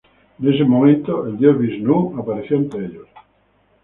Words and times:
En 0.39 0.51
ese 0.51 0.63
momento, 0.63 1.27
el 1.27 1.37
dios 1.37 1.59
Visnú 1.59 2.15
apareció 2.17 2.57
ante 2.57 2.77
ellos. 2.79 3.07